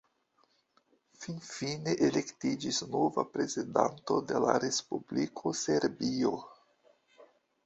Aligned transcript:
Finfine 1.25 1.93
elektiĝis 2.07 2.79
nova 2.95 3.27
prezidanto 3.35 4.19
de 4.33 4.43
la 4.47 4.57
respubliko 4.65 5.55
Serbio. 5.61 6.35